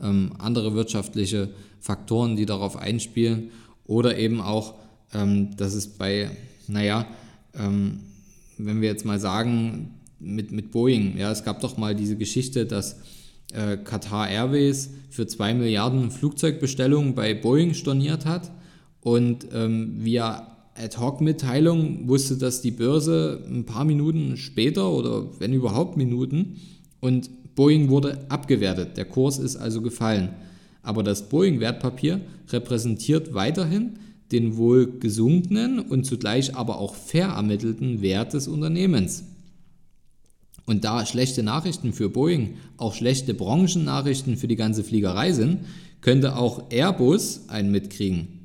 ähm, 0.00 0.32
andere 0.38 0.74
wirtschaftliche 0.74 1.50
Faktoren, 1.80 2.36
die 2.36 2.46
darauf 2.46 2.76
einspielen. 2.76 3.50
Oder 3.86 4.18
eben 4.18 4.40
auch, 4.40 4.74
ähm, 5.14 5.56
dass 5.56 5.74
es 5.74 5.86
bei, 5.86 6.30
naja, 6.68 7.06
ähm, 7.54 8.00
wenn 8.58 8.80
wir 8.80 8.88
jetzt 8.88 9.04
mal 9.04 9.20
sagen, 9.20 9.94
mit, 10.18 10.50
mit 10.50 10.70
Boeing. 10.70 11.18
Ja, 11.18 11.30
es 11.30 11.44
gab 11.44 11.60
doch 11.60 11.76
mal 11.76 11.94
diese 11.94 12.16
Geschichte, 12.16 12.66
dass 12.66 12.96
äh, 13.52 13.76
Qatar 13.76 14.28
Airways 14.28 14.90
für 15.10 15.26
2 15.26 15.54
Milliarden 15.54 16.10
Flugzeugbestellungen 16.10 17.14
bei 17.14 17.34
Boeing 17.34 17.74
storniert 17.74 18.26
hat 18.26 18.50
und 19.00 19.46
ähm, 19.52 20.04
via 20.04 20.55
Ad-Hoc-Mitteilung 20.78 22.08
wusste 22.08 22.36
das 22.36 22.60
die 22.60 22.70
Börse 22.70 23.42
ein 23.48 23.64
paar 23.64 23.84
Minuten 23.84 24.36
später 24.36 24.90
oder 24.90 25.26
wenn 25.38 25.52
überhaupt 25.52 25.96
Minuten 25.96 26.56
und 27.00 27.30
Boeing 27.54 27.88
wurde 27.88 28.26
abgewertet. 28.28 28.96
Der 28.96 29.06
Kurs 29.06 29.38
ist 29.38 29.56
also 29.56 29.80
gefallen. 29.80 30.30
Aber 30.82 31.02
das 31.02 31.28
Boeing-Wertpapier 31.28 32.20
repräsentiert 32.50 33.34
weiterhin 33.34 33.98
den 34.32 34.56
wohl 34.56 34.98
gesunkenen 34.98 35.78
und 35.80 36.04
zugleich 36.04 36.54
aber 36.54 36.78
auch 36.78 36.94
fair 36.94 37.28
ermittelten 37.28 38.02
Wert 38.02 38.34
des 38.34 38.48
Unternehmens. 38.48 39.24
Und 40.66 40.84
da 40.84 41.06
schlechte 41.06 41.42
Nachrichten 41.42 41.92
für 41.92 42.08
Boeing 42.08 42.54
auch 42.76 42.92
schlechte 42.94 43.34
Branchennachrichten 43.34 44.36
für 44.36 44.48
die 44.48 44.56
ganze 44.56 44.82
Fliegerei 44.82 45.32
sind, 45.32 45.60
könnte 46.00 46.36
auch 46.36 46.70
Airbus 46.70 47.48
einen 47.48 47.70
mitkriegen. 47.70 48.35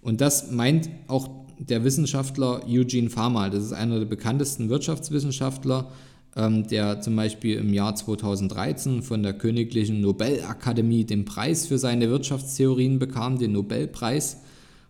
Und 0.00 0.20
das 0.20 0.50
meint 0.50 0.88
auch 1.06 1.28
der 1.58 1.84
Wissenschaftler 1.84 2.62
Eugene 2.66 3.10
Farmer. 3.10 3.50
Das 3.50 3.64
ist 3.64 3.72
einer 3.72 3.98
der 3.98 4.06
bekanntesten 4.06 4.68
Wirtschaftswissenschaftler, 4.68 5.90
ähm, 6.36 6.66
der 6.68 7.00
zum 7.00 7.16
Beispiel 7.16 7.56
im 7.56 7.72
Jahr 7.72 7.94
2013 7.94 9.02
von 9.02 9.22
der 9.22 9.32
Königlichen 9.32 10.00
Nobelakademie 10.00 11.04
den 11.04 11.24
Preis 11.24 11.66
für 11.66 11.78
seine 11.78 12.08
Wirtschaftstheorien 12.10 12.98
bekam, 12.98 13.38
den 13.38 13.52
Nobelpreis, 13.52 14.38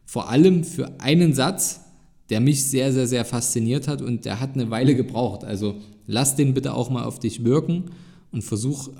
vor 0.04 0.28
allem 0.28 0.64
für 0.64 1.00
einen 1.00 1.34
Satz, 1.34 1.80
der 2.30 2.40
mich 2.40 2.64
sehr, 2.64 2.92
sehr, 2.92 3.06
sehr 3.06 3.24
fasziniert 3.24 3.88
hat 3.88 4.02
und 4.02 4.24
der 4.26 4.40
hat 4.40 4.54
eine 4.54 4.70
Weile 4.70 4.94
gebraucht. 4.94 5.44
Also 5.44 5.76
lass 6.06 6.36
den 6.36 6.52
bitte 6.52 6.74
auch 6.74 6.90
mal 6.90 7.04
auf 7.04 7.18
dich 7.18 7.44
wirken 7.44 7.90
und 8.32 8.42
versuch 8.42 8.90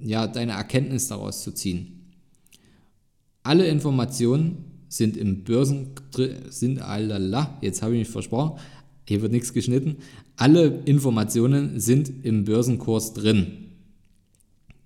ja 0.00 0.26
deine 0.26 0.52
Erkenntnis 0.52 1.08
daraus 1.08 1.42
zu 1.42 1.52
ziehen. 1.52 2.12
Alle 3.44 3.66
Informationen 3.66 4.73
sind 4.96 5.16
im 5.16 5.42
Börsen 5.42 5.88
sind 6.50 6.80
alala, 6.80 7.58
jetzt 7.60 7.82
habe 7.82 7.94
ich 7.94 8.00
mich 8.00 8.08
versprochen, 8.08 8.60
hier 9.08 9.22
wird 9.22 9.32
nichts 9.32 9.52
geschnitten. 9.52 9.96
Alle 10.36 10.82
Informationen 10.84 11.80
sind 11.80 12.24
im 12.24 12.44
Börsenkurs 12.44 13.12
drin. 13.12 13.46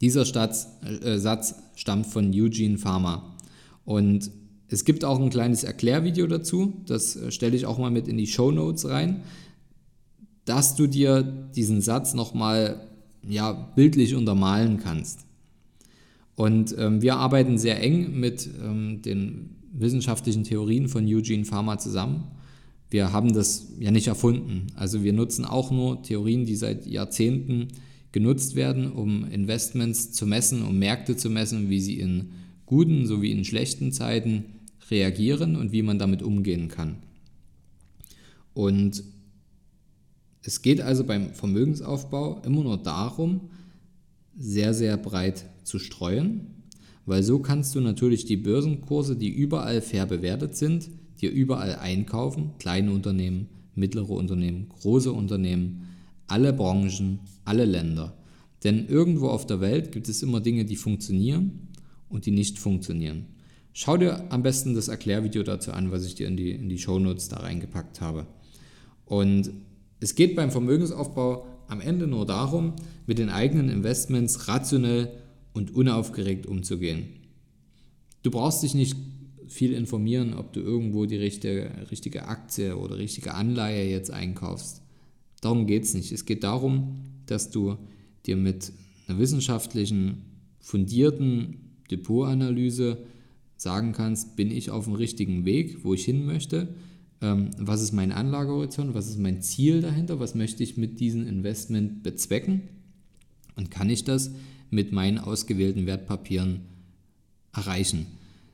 Dieser 0.00 0.24
Satz, 0.24 0.68
äh, 1.02 1.18
Satz 1.18 1.56
stammt 1.76 2.06
von 2.06 2.32
Eugene 2.34 2.78
Farmer 2.78 3.36
und 3.84 4.30
es 4.68 4.86
gibt 4.86 5.04
auch 5.04 5.20
ein 5.20 5.28
kleines 5.28 5.62
Erklärvideo 5.62 6.26
dazu, 6.26 6.72
das 6.86 7.16
äh, 7.16 7.30
stelle 7.30 7.56
ich 7.56 7.66
auch 7.66 7.78
mal 7.78 7.90
mit 7.90 8.08
in 8.08 8.16
die 8.16 8.26
Show 8.26 8.50
Notes 8.50 8.88
rein, 8.88 9.24
dass 10.46 10.74
du 10.74 10.86
dir 10.86 11.22
diesen 11.22 11.82
Satz 11.82 12.14
nochmal 12.14 12.88
ja, 13.28 13.52
bildlich 13.52 14.14
untermalen 14.14 14.78
kannst. 14.78 15.26
Und 16.34 16.74
ähm, 16.78 17.02
wir 17.02 17.16
arbeiten 17.16 17.58
sehr 17.58 17.82
eng 17.82 18.18
mit 18.18 18.48
ähm, 18.62 19.02
den 19.02 19.57
wissenschaftlichen 19.72 20.44
Theorien 20.44 20.88
von 20.88 21.04
Eugene 21.06 21.44
Farmer 21.44 21.78
zusammen. 21.78 22.24
Wir 22.90 23.12
haben 23.12 23.32
das 23.32 23.72
ja 23.78 23.90
nicht 23.90 24.06
erfunden. 24.06 24.68
Also 24.74 25.04
wir 25.04 25.12
nutzen 25.12 25.44
auch 25.44 25.70
nur 25.70 26.02
Theorien, 26.02 26.46
die 26.46 26.56
seit 26.56 26.86
Jahrzehnten 26.86 27.68
genutzt 28.12 28.56
werden, 28.56 28.90
um 28.90 29.24
Investments 29.30 30.12
zu 30.12 30.26
messen, 30.26 30.62
um 30.62 30.78
Märkte 30.78 31.16
zu 31.16 31.28
messen, 31.28 31.68
wie 31.68 31.80
sie 31.80 32.00
in 32.00 32.30
guten 32.64 33.06
sowie 33.06 33.30
in 33.32 33.44
schlechten 33.44 33.92
Zeiten 33.92 34.44
reagieren 34.90 35.56
und 35.56 35.72
wie 35.72 35.82
man 35.82 35.98
damit 35.98 36.22
umgehen 36.22 36.68
kann. 36.68 36.96
Und 38.54 39.04
es 40.42 40.62
geht 40.62 40.80
also 40.80 41.04
beim 41.04 41.34
Vermögensaufbau 41.34 42.40
immer 42.44 42.62
nur 42.62 42.78
darum, 42.78 43.50
sehr, 44.36 44.72
sehr 44.72 44.96
breit 44.96 45.44
zu 45.64 45.78
streuen, 45.78 46.57
weil 47.08 47.22
so 47.22 47.38
kannst 47.38 47.74
du 47.74 47.80
natürlich 47.80 48.26
die 48.26 48.36
Börsenkurse, 48.36 49.16
die 49.16 49.30
überall 49.30 49.80
fair 49.80 50.04
bewertet 50.04 50.56
sind, 50.56 50.90
dir 51.22 51.30
überall 51.30 51.76
einkaufen, 51.76 52.50
kleine 52.58 52.92
Unternehmen, 52.92 53.48
mittlere 53.74 54.10
Unternehmen, 54.10 54.68
große 54.68 55.10
Unternehmen, 55.10 55.88
alle 56.26 56.52
Branchen, 56.52 57.20
alle 57.46 57.64
Länder. 57.64 58.14
Denn 58.62 58.86
irgendwo 58.86 59.28
auf 59.28 59.46
der 59.46 59.62
Welt 59.62 59.90
gibt 59.90 60.10
es 60.10 60.22
immer 60.22 60.40
Dinge, 60.40 60.66
die 60.66 60.76
funktionieren 60.76 61.68
und 62.10 62.26
die 62.26 62.30
nicht 62.30 62.58
funktionieren. 62.58 63.24
Schau 63.72 63.96
dir 63.96 64.30
am 64.30 64.42
besten 64.42 64.74
das 64.74 64.88
Erklärvideo 64.88 65.44
dazu 65.44 65.72
an, 65.72 65.90
was 65.90 66.04
ich 66.04 66.14
dir 66.14 66.26
in 66.26 66.36
die, 66.36 66.50
in 66.50 66.68
die 66.68 66.78
Shownotes 66.78 67.28
da 67.28 67.38
reingepackt 67.38 68.02
habe. 68.02 68.26
Und 69.06 69.50
es 70.00 70.14
geht 70.14 70.36
beim 70.36 70.50
Vermögensaufbau 70.50 71.46
am 71.68 71.80
Ende 71.80 72.06
nur 72.06 72.26
darum, 72.26 72.74
mit 73.06 73.18
den 73.18 73.30
eigenen 73.30 73.70
Investments 73.70 74.46
rationell 74.48 75.10
und 75.58 75.74
unaufgeregt 75.74 76.46
umzugehen. 76.46 77.08
Du 78.22 78.30
brauchst 78.30 78.62
dich 78.62 78.74
nicht 78.74 78.96
viel 79.48 79.72
informieren, 79.72 80.34
ob 80.34 80.52
du 80.52 80.60
irgendwo 80.60 81.04
die 81.04 81.16
richtige, 81.16 81.70
richtige 81.90 82.28
Aktie 82.28 82.76
oder 82.76 82.96
richtige 82.96 83.34
Anleihe 83.34 83.90
jetzt 83.90 84.10
einkaufst. 84.10 84.82
Darum 85.40 85.66
geht 85.66 85.82
es 85.82 85.94
nicht. 85.94 86.12
Es 86.12 86.24
geht 86.24 86.44
darum, 86.44 87.00
dass 87.26 87.50
du 87.50 87.76
dir 88.26 88.36
mit 88.36 88.72
einer 89.06 89.18
wissenschaftlichen, 89.18 90.24
fundierten 90.60 91.80
Depotanalyse 91.90 92.98
sagen 93.56 93.92
kannst, 93.92 94.36
bin 94.36 94.50
ich 94.50 94.70
auf 94.70 94.84
dem 94.84 94.94
richtigen 94.94 95.44
Weg, 95.44 95.82
wo 95.82 95.94
ich 95.94 96.04
hin 96.04 96.24
möchte, 96.26 96.74
ähm, 97.20 97.50
was 97.58 97.82
ist 97.82 97.92
mein 97.92 98.12
Anlagehorizont, 98.12 98.94
was 98.94 99.08
ist 99.08 99.18
mein 99.18 99.40
Ziel 99.42 99.80
dahinter, 99.80 100.20
was 100.20 100.34
möchte 100.34 100.62
ich 100.62 100.76
mit 100.76 101.00
diesem 101.00 101.26
Investment 101.26 102.02
bezwecken 102.02 102.62
und 103.58 103.70
kann 103.70 103.90
ich 103.90 104.04
das 104.04 104.30
mit 104.70 104.92
meinen 104.92 105.18
ausgewählten 105.18 105.84
Wertpapieren 105.84 106.60
erreichen. 107.52 108.06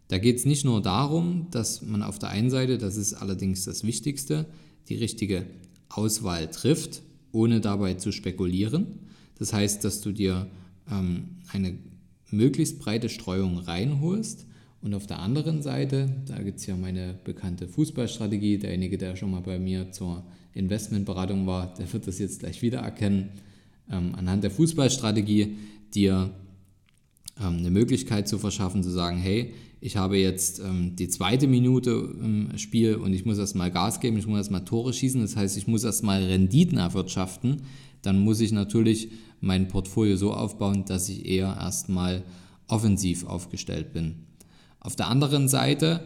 Da 0.08 0.18
geht 0.18 0.36
es 0.36 0.46
nicht 0.46 0.64
nur 0.64 0.82
darum, 0.82 1.46
dass 1.50 1.82
man 1.82 2.02
auf 2.02 2.18
der 2.18 2.30
einen 2.30 2.50
Seite, 2.50 2.78
das 2.78 2.96
ist 2.96 3.14
allerdings 3.14 3.64
das 3.64 3.84
Wichtigste, 3.84 4.46
die 4.88 4.96
richtige 4.96 5.46
Auswahl 5.88 6.50
trifft, 6.50 7.02
ohne 7.32 7.60
dabei 7.60 7.94
zu 7.94 8.12
spekulieren. 8.12 8.86
Das 9.38 9.52
heißt, 9.52 9.84
dass 9.84 10.00
du 10.00 10.12
dir 10.12 10.48
ähm, 10.90 11.36
eine 11.52 11.76
möglichst 12.30 12.78
breite 12.80 13.08
Streuung 13.08 13.58
reinholst 13.58 14.46
und 14.82 14.94
auf 14.94 15.06
der 15.06 15.20
anderen 15.20 15.62
Seite, 15.62 16.10
da 16.26 16.38
gibt 16.42 16.58
es 16.58 16.66
ja 16.66 16.76
meine 16.76 17.18
bekannte 17.24 17.68
Fußballstrategie. 17.68 18.58
Derjenige, 18.58 18.98
der 18.98 19.16
schon 19.16 19.30
mal 19.30 19.40
bei 19.40 19.58
mir 19.58 19.90
zur 19.92 20.24
Investmentberatung 20.52 21.46
war, 21.46 21.74
der 21.74 21.90
wird 21.92 22.06
das 22.06 22.18
jetzt 22.18 22.40
gleich 22.40 22.60
wieder 22.60 22.80
erkennen. 22.80 23.30
Ähm, 23.90 24.14
anhand 24.14 24.44
der 24.44 24.50
Fußballstrategie 24.50 25.56
dir 25.94 26.30
ähm, 27.40 27.58
eine 27.58 27.70
Möglichkeit 27.70 28.28
zu 28.28 28.38
verschaffen, 28.38 28.82
zu 28.82 28.90
sagen, 28.90 29.18
hey, 29.18 29.52
ich 29.80 29.96
habe 29.96 30.16
jetzt 30.16 30.60
ähm, 30.60 30.96
die 30.96 31.08
zweite 31.08 31.46
Minute 31.46 31.90
im 31.90 32.56
Spiel 32.56 32.94
und 32.94 33.12
ich 33.12 33.26
muss 33.26 33.38
erstmal 33.38 33.70
Gas 33.70 34.00
geben, 34.00 34.16
ich 34.16 34.26
muss 34.26 34.38
erstmal 34.38 34.64
Tore 34.64 34.92
schießen, 34.92 35.20
das 35.20 35.36
heißt, 35.36 35.56
ich 35.58 35.66
muss 35.66 35.84
erstmal 35.84 36.22
Renditen 36.22 36.78
erwirtschaften, 36.78 37.62
dann 38.00 38.18
muss 38.18 38.40
ich 38.40 38.52
natürlich 38.52 39.10
mein 39.40 39.68
Portfolio 39.68 40.16
so 40.16 40.32
aufbauen, 40.32 40.84
dass 40.86 41.08
ich 41.08 41.26
eher 41.26 41.54
erstmal 41.60 42.22
offensiv 42.66 43.26
aufgestellt 43.26 43.92
bin. 43.92 44.24
Auf 44.80 44.96
der 44.96 45.08
anderen 45.08 45.48
Seite 45.48 46.00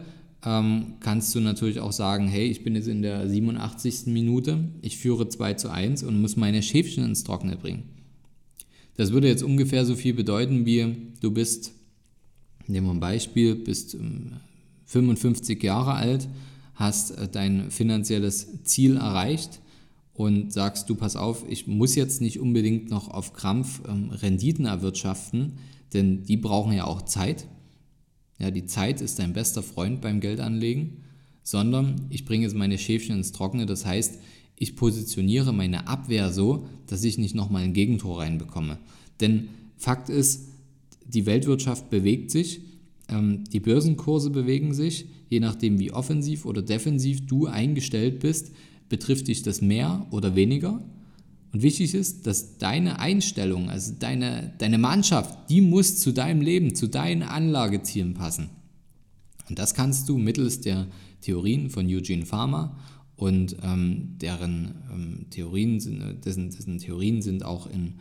ähm, 0.45 0.95
kannst 0.99 1.35
du 1.35 1.39
natürlich 1.39 1.79
auch 1.79 1.91
sagen, 1.91 2.27
hey, 2.27 2.47
ich 2.47 2.63
bin 2.63 2.75
jetzt 2.75 2.87
in 2.87 3.01
der 3.01 3.27
87. 3.27 4.07
Minute, 4.07 4.69
ich 4.81 4.97
führe 4.97 5.27
2 5.27 5.55
zu 5.55 5.69
1 5.69 6.03
und 6.03 6.21
muss 6.21 6.37
meine 6.37 6.63
Schäfchen 6.63 7.03
ins 7.03 7.23
Trockene 7.23 7.57
bringen. 7.57 7.83
Das 8.95 9.11
würde 9.11 9.27
jetzt 9.27 9.43
ungefähr 9.43 9.85
so 9.85 9.95
viel 9.95 10.13
bedeuten, 10.13 10.65
wie 10.65 10.95
du 11.21 11.31
bist, 11.31 11.71
nehmen 12.67 12.87
wir 12.87 12.93
ein 12.93 12.99
Beispiel, 12.99 13.55
bist 13.55 13.97
55 14.85 15.57
ähm, 15.57 15.65
Jahre 15.65 15.93
alt, 15.93 16.27
hast 16.75 17.11
äh, 17.11 17.27
dein 17.27 17.71
finanzielles 17.71 18.63
Ziel 18.63 18.97
erreicht 18.97 19.61
und 20.13 20.51
sagst, 20.51 20.89
du 20.89 20.95
pass 20.95 21.15
auf, 21.15 21.45
ich 21.49 21.67
muss 21.67 21.95
jetzt 21.95 22.19
nicht 22.19 22.39
unbedingt 22.39 22.89
noch 22.89 23.09
auf 23.09 23.33
Krampf 23.33 23.81
ähm, 23.87 24.09
Renditen 24.09 24.65
erwirtschaften, 24.65 25.53
denn 25.93 26.23
die 26.23 26.37
brauchen 26.37 26.73
ja 26.73 26.85
auch 26.85 27.03
Zeit. 27.03 27.47
Ja, 28.39 28.51
die 28.51 28.65
Zeit 28.65 29.01
ist 29.01 29.19
dein 29.19 29.33
bester 29.33 29.61
Freund 29.61 30.01
beim 30.01 30.21
Geldanlegen, 30.21 31.03
sondern 31.43 32.07
ich 32.09 32.25
bringe 32.25 32.43
jetzt 32.43 32.55
meine 32.55 32.77
Schäfchen 32.77 33.17
ins 33.17 33.31
Trockene. 33.31 33.65
Das 33.65 33.85
heißt, 33.85 34.19
ich 34.55 34.75
positioniere 34.75 35.53
meine 35.53 35.87
Abwehr 35.87 36.31
so, 36.31 36.67
dass 36.87 37.03
ich 37.03 37.17
nicht 37.17 37.35
nochmal 37.35 37.63
ein 37.63 37.73
Gegentor 37.73 38.19
reinbekomme. 38.19 38.77
Denn 39.19 39.49
Fakt 39.77 40.09
ist, 40.09 40.49
die 41.05 41.25
Weltwirtschaft 41.25 41.89
bewegt 41.89 42.31
sich, 42.31 42.61
ähm, 43.09 43.43
die 43.51 43.59
Börsenkurse 43.59 44.29
bewegen 44.29 44.73
sich, 44.73 45.07
je 45.29 45.39
nachdem 45.39 45.79
wie 45.79 45.91
offensiv 45.91 46.45
oder 46.45 46.61
defensiv 46.61 47.25
du 47.25 47.47
eingestellt 47.47 48.19
bist, 48.19 48.51
betrifft 48.89 49.27
dich 49.27 49.43
das 49.43 49.61
mehr 49.61 50.07
oder 50.11 50.35
weniger. 50.35 50.81
Und 51.51 51.63
wichtig 51.63 51.95
ist, 51.95 52.27
dass 52.27 52.57
deine 52.57 52.99
Einstellung, 52.99 53.69
also 53.69 53.93
deine, 53.97 54.53
deine 54.59 54.77
Mannschaft, 54.77 55.49
die 55.49 55.61
muss 55.61 55.99
zu 55.99 56.11
deinem 56.11 56.41
Leben, 56.41 56.75
zu 56.75 56.87
deinen 56.87 57.23
Anlagezielen 57.23 58.13
passen. 58.13 58.49
Und 59.49 59.57
das 59.57 59.73
kannst 59.73 60.07
du 60.09 60.17
mittels 60.17 60.61
der 60.61 60.87
Theorien 61.21 61.69
von 61.69 61.87
Eugene 61.87 62.25
Farmer 62.25 62.77
und 63.15 63.57
ähm, 63.63 64.15
deren 64.21 64.75
ähm, 64.93 65.25
Theorien 65.31 65.79
sind, 65.79 66.23
dessen, 66.23 66.51
dessen, 66.51 66.77
Theorien 66.77 67.21
sind 67.21 67.43
auch 67.43 67.67
in 67.67 67.95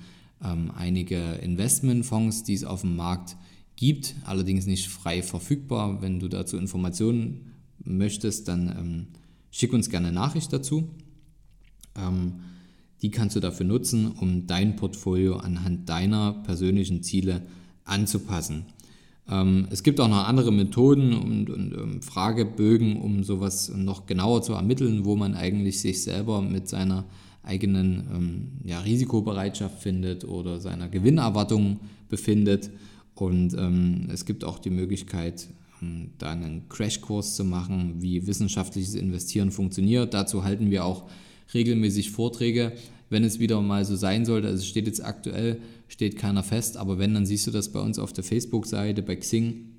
ähm, 0.45 0.71
einige 0.77 1.19
Investmentfonds, 1.43 2.45
die 2.45 2.55
es 2.55 2.65
auf 2.65 2.83
dem 2.83 2.97
Markt 2.97 3.37
gibt, 3.77 4.15
allerdings 4.25 4.67
nicht 4.67 4.89
frei 4.89 5.23
verfügbar. 5.23 6.03
Wenn 6.03 6.21
du 6.21 6.29
dazu 6.29 6.59
Informationen 6.59 7.53
möchtest, 7.83 8.47
dann 8.47 8.69
ähm, 8.69 9.07
schick 9.51 9.73
uns 9.73 9.89
gerne 9.89 10.09
eine 10.09 10.15
Nachricht 10.15 10.53
dazu. 10.53 10.91
Ähm, 12.99 13.03
die 13.03 13.11
kannst 13.11 13.37
du 13.37 13.41
dafür 13.41 13.67
nutzen, 13.67 14.13
um 14.21 14.47
dein 14.47 14.77
Portfolio 14.77 15.37
anhand 15.37 15.89
deiner 15.89 16.33
persönlichen 16.45 17.03
Ziele 17.03 17.43
anzupassen. 17.85 18.67
Ähm, 19.31 19.69
es 19.71 19.83
gibt 19.83 20.01
auch 20.01 20.09
noch 20.09 20.27
andere 20.27 20.53
Methoden 20.53 21.13
und, 21.13 21.51
und 21.51 21.75
um 21.75 22.03
Fragebögen, 22.03 23.01
um 23.01 23.25
sowas 23.25 23.73
noch 23.75 24.07
genauer 24.07 24.43
zu 24.43 24.55
ermitteln, 24.55 25.05
wo 25.05 25.17
man 25.17 25.35
eigentlich 25.35 25.81
sich 25.81 26.03
selber 26.03 26.43
mit 26.43 26.69
seiner 26.69 27.05
eigenen 27.43 28.09
ähm, 28.15 28.49
ja, 28.65 28.81
Risikobereitschaft 28.81 29.83
findet 29.83 30.25
oder 30.25 30.61
seiner 30.61 30.89
Gewinnerwartung 30.89 31.81
befindet. 32.09 32.71
Und 33.15 33.55
ähm, 33.55 34.09
es 34.13 34.25
gibt 34.25 34.45
auch 34.45 34.59
die 34.59 34.71
Möglichkeit, 34.71 35.49
ähm, 35.83 36.11
da 36.19 36.31
einen 36.31 36.69
Crashkurs 36.69 37.37
zu 37.37 37.45
machen, 37.45 37.95
wie 37.99 38.27
wissenschaftliches 38.27 38.95
Investieren 38.95 39.51
funktioniert. 39.51 40.15
Dazu 40.15 40.45
halten 40.45 40.71
wir 40.71 40.85
auch 40.85 41.05
regelmäßig 41.55 42.11
Vorträge, 42.11 42.73
wenn 43.11 43.25
es 43.25 43.39
wieder 43.39 43.61
mal 43.61 43.85
so 43.85 43.97
sein 43.97 44.25
sollte. 44.25 44.49
Also 44.49 44.65
steht 44.65 44.87
jetzt 44.87 45.05
aktuell, 45.05 45.61
steht 45.89 46.17
keiner 46.17 46.43
fest, 46.43 46.77
aber 46.77 46.99
wenn, 46.99 47.15
dann 47.15 47.27
siehst 47.27 47.47
du 47.47 47.51
das 47.51 47.71
bei 47.71 47.81
uns 47.81 47.99
auf 47.99 48.13
der 48.13 48.25
Facebook-Seite, 48.25 49.03
bei 49.03 49.17
Xing, 49.17 49.79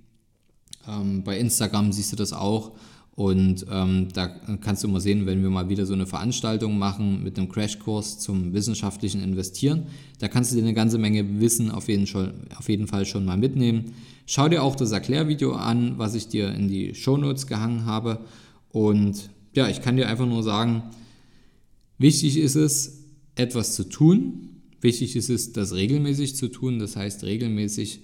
ähm, 0.88 1.24
bei 1.24 1.38
Instagram 1.38 1.92
siehst 1.92 2.12
du 2.12 2.16
das 2.16 2.34
auch. 2.34 2.72
Und 3.20 3.66
ähm, 3.70 4.08
da 4.14 4.28
kannst 4.62 4.82
du 4.86 4.88
mal 4.88 5.02
sehen, 5.02 5.26
wenn 5.26 5.44
wir 5.44 5.50
mal 5.50 5.68
wieder 5.68 5.86
so 5.86 5.94
eine 5.94 6.06
Veranstaltung 6.06 6.78
machen 6.78 7.22
mit 7.22 7.38
einem 7.38 7.50
Crashkurs 7.50 8.20
zum 8.20 8.54
wissenschaftlichen 8.54 9.22
Investieren. 9.22 9.88
Da 10.20 10.30
kannst 10.30 10.52
du 10.52 10.56
dir 10.56 10.62
eine 10.62 10.74
ganze 10.74 10.98
Menge 10.98 11.42
Wissen 11.42 11.70
auf 11.70 11.90
jeden, 11.90 12.08
schon, 12.08 12.32
auf 12.58 12.70
jeden 12.70 12.88
Fall 12.88 13.06
schon 13.06 13.26
mal 13.26 13.36
mitnehmen. 13.36 13.94
Schau 14.26 14.48
dir 14.48 14.64
auch 14.64 14.78
das 14.78 14.92
Erklärvideo 14.92 15.52
an, 15.52 15.98
was 15.98 16.16
ich 16.16 16.30
dir 16.30 16.54
in 16.54 16.70
die 16.70 16.96
Shownotes 16.96 17.48
gehangen 17.48 17.86
habe. 17.86 18.20
Und 18.72 19.30
ja, 19.54 19.68
ich 19.68 19.82
kann 19.82 19.98
dir 19.98 20.08
einfach 20.08 20.28
nur 20.28 20.42
sagen, 20.42 20.84
Wichtig 22.00 22.38
ist 22.38 22.56
es, 22.56 23.04
etwas 23.36 23.76
zu 23.76 23.84
tun. 23.84 24.62
Wichtig 24.80 25.18
ist 25.18 25.30
es, 25.30 25.52
das 25.52 25.74
regelmäßig 25.74 26.38
zu 26.38 26.48
tun. 26.48 26.80
Das 26.80 26.96
heißt, 26.96 27.26
regelmäßig 27.26 28.00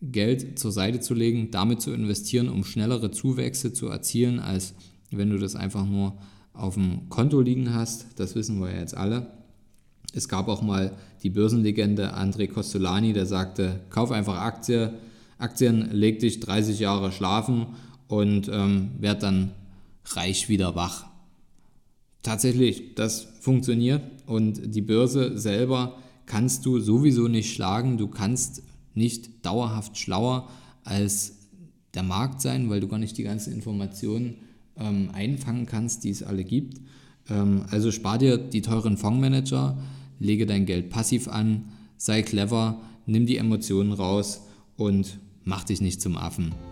Geld 0.00 0.58
zur 0.60 0.70
Seite 0.70 1.00
zu 1.00 1.12
legen, 1.12 1.50
damit 1.50 1.80
zu 1.80 1.92
investieren, 1.92 2.48
um 2.48 2.64
schnellere 2.64 3.10
Zuwächse 3.10 3.72
zu 3.72 3.88
erzielen, 3.88 4.38
als 4.38 4.74
wenn 5.10 5.30
du 5.30 5.38
das 5.38 5.56
einfach 5.56 5.84
nur 5.84 6.18
auf 6.52 6.74
dem 6.74 7.08
Konto 7.08 7.40
liegen 7.40 7.74
hast. 7.74 8.06
Das 8.16 8.36
wissen 8.36 8.60
wir 8.60 8.70
ja 8.70 8.78
jetzt 8.78 8.96
alle. 8.96 9.32
Es 10.14 10.28
gab 10.28 10.46
auch 10.46 10.62
mal 10.62 10.96
die 11.24 11.30
Börsenlegende 11.30 12.16
André 12.16 12.46
Costolani, 12.46 13.12
der 13.12 13.26
sagte, 13.26 13.80
kauf 13.90 14.12
einfach 14.12 14.38
Aktie, 14.38 14.94
Aktien, 15.38 15.90
leg 15.90 16.20
dich 16.20 16.38
30 16.38 16.78
Jahre 16.78 17.10
schlafen 17.10 17.66
und 18.06 18.48
ähm, 18.48 18.90
werd 19.00 19.24
dann 19.24 19.50
reich 20.04 20.48
wieder 20.48 20.76
wach 20.76 21.11
tatsächlich, 22.22 22.94
das 22.94 23.26
funktioniert 23.40 24.02
und 24.26 24.74
die 24.74 24.82
Börse 24.82 25.38
selber 25.38 25.98
kannst 26.26 26.64
du 26.66 26.80
sowieso 26.80 27.28
nicht 27.28 27.52
schlagen. 27.52 27.98
Du 27.98 28.08
kannst 28.08 28.62
nicht 28.94 29.44
dauerhaft 29.44 29.98
schlauer 29.98 30.48
als 30.84 31.34
der 31.94 32.02
Markt 32.02 32.40
sein, 32.40 32.70
weil 32.70 32.80
du 32.80 32.88
gar 32.88 32.98
nicht 32.98 33.18
die 33.18 33.22
ganzen 33.22 33.52
Informationen 33.52 34.36
ähm, 34.78 35.10
einfangen 35.12 35.66
kannst, 35.66 36.04
die 36.04 36.10
es 36.10 36.22
alle 36.22 36.44
gibt. 36.44 36.80
Ähm, 37.28 37.64
also 37.70 37.90
spar 37.90 38.18
dir 38.18 38.38
die 38.38 38.62
teuren 38.62 38.96
Fondsmanager, 38.96 39.76
lege 40.18 40.46
dein 40.46 40.66
Geld 40.66 40.90
passiv 40.90 41.28
an, 41.28 41.64
sei 41.96 42.22
clever, 42.22 42.80
nimm 43.06 43.26
die 43.26 43.36
Emotionen 43.36 43.92
raus 43.92 44.42
und 44.76 45.18
mach 45.44 45.64
dich 45.64 45.80
nicht 45.80 46.00
zum 46.00 46.16
Affen. 46.16 46.71